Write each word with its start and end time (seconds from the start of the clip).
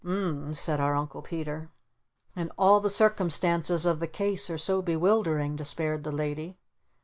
"U 0.03 0.09
m 0.29 0.45
m," 0.47 0.53
said 0.55 0.79
our 0.79 0.95
Uncle 0.95 1.21
Peter. 1.21 1.69
"And 2.35 2.51
all 2.57 2.79
the 2.79 2.89
circumstances 2.89 3.85
of 3.85 3.99
the 3.99 4.07
case 4.07 4.49
are 4.49 4.57
so 4.57 4.81
bewildering," 4.81 5.55
despaired 5.55 6.03
the 6.03 6.11
lady. 6.11 6.57